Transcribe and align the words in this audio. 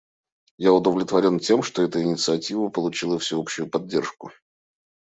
Я 0.57 0.71
удовлетворен 0.73 1.37
тем, 1.39 1.61
что 1.61 1.83
эта 1.83 2.01
инициатива 2.01 2.69
получила 2.69 3.19
всеобщую 3.19 3.69
поддержку. 3.69 4.31